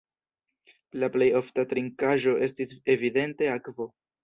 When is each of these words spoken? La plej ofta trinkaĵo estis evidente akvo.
La 1.03 1.09
plej 1.15 1.27
ofta 1.41 1.67
trinkaĵo 1.75 2.35
estis 2.49 2.75
evidente 2.97 3.53
akvo. 3.61 3.91